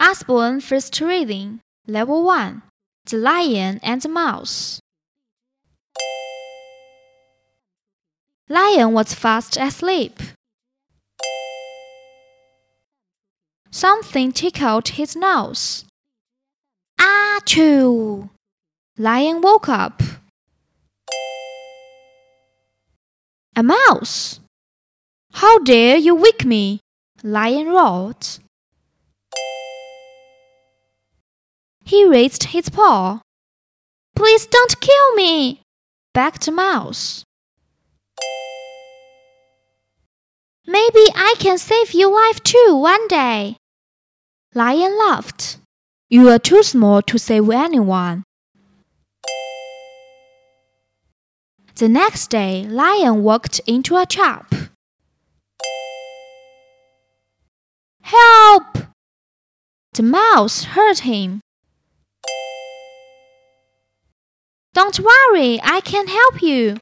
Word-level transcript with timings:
Usborne 0.00 0.60
First 0.60 1.00
Reading, 1.00 1.58
Level 1.88 2.22
1 2.22 2.62
The 3.06 3.16
Lion 3.16 3.80
and 3.82 4.00
the 4.00 4.08
Mouse. 4.08 4.78
Lion 8.48 8.92
was 8.92 9.12
fast 9.12 9.56
asleep. 9.56 10.20
Something 13.72 14.30
tickled 14.30 14.88
his 14.90 15.16
nose. 15.16 15.84
Achoo! 17.00 18.30
Lion 18.96 19.40
woke 19.40 19.68
up. 19.68 20.00
A 23.56 23.64
mouse! 23.64 24.38
How 25.32 25.58
dare 25.58 25.96
you 25.96 26.14
wake 26.14 26.44
me? 26.44 26.78
Lion 27.24 27.66
roared. 27.66 28.24
He 31.88 32.04
raised 32.04 32.44
his 32.52 32.68
paw. 32.68 33.22
Please 34.14 34.44
don't 34.44 34.78
kill 34.78 35.14
me, 35.14 35.62
begged 36.12 36.44
the 36.44 36.52
Mouse. 36.52 37.24
Maybe 40.66 41.04
I 41.16 41.34
can 41.38 41.56
save 41.56 41.94
your 41.94 42.12
life 42.12 42.42
too 42.42 42.76
one 42.78 43.08
day. 43.08 43.56
Lion 44.54 44.98
laughed. 44.98 45.60
You 46.10 46.28
are 46.28 46.38
too 46.38 46.62
small 46.62 47.00
to 47.00 47.18
save 47.18 47.48
anyone. 47.48 48.22
The 51.76 51.88
next 51.88 52.28
day, 52.28 52.66
Lion 52.68 53.22
walked 53.22 53.62
into 53.66 53.96
a 53.96 54.04
trap. 54.04 54.52
Help! 58.02 58.76
The 59.94 60.02
mouse 60.02 60.64
heard 60.64 60.98
him. 60.98 61.40
Don't 64.88 65.04
worry, 65.04 65.60
I 65.62 65.82
can 65.82 66.06
help 66.08 66.40
you. 66.40 66.78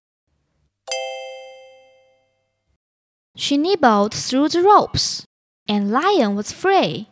She 3.34 3.56
nibbled 3.56 4.14
through 4.14 4.50
the 4.50 4.62
ropes, 4.62 5.24
and 5.66 5.90
Lion 5.90 6.36
was 6.36 6.52
free. 6.52 7.08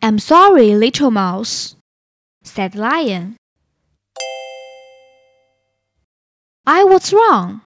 I'm 0.00 0.20
sorry, 0.20 0.76
little 0.76 1.10
mouse, 1.10 1.74
said 2.44 2.76
Lion. 2.76 3.34
I 6.64 6.84
was 6.84 7.12
wrong. 7.12 7.62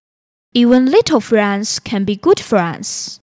Even 0.54 0.86
little 0.86 1.20
friends 1.20 1.78
can 1.78 2.04
be 2.04 2.16
good 2.16 2.40
friends. 2.40 3.20